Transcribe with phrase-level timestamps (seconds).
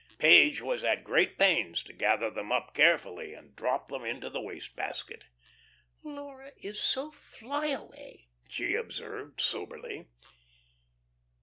[0.17, 4.41] Page was at great pains to gather them up carefully and drop them into the
[4.41, 5.25] waste basket.
[6.01, 10.07] "Laura is so fly away," she observed, soberly.